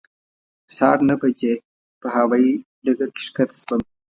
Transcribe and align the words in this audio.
سهار 0.75 0.97
نهه 1.07 1.17
بجې 1.21 1.53
په 2.01 2.07
هوایې 2.15 2.53
ډګر 2.85 3.09
کې 3.15 3.21
ښکته 3.27 3.55
شوم. 3.61 3.81